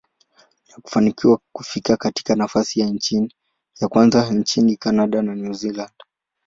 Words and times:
na 0.69 0.75
kufanikiwa 0.81 1.39
kufika 1.53 1.97
katika 1.97 2.35
nafasi 2.35 2.79
ya 3.81 3.87
kwanza 3.89 4.31
nchini 4.31 4.75
Canada 4.77 5.21
na 5.21 5.35
New 5.35 5.53
Zealand. 5.53 5.91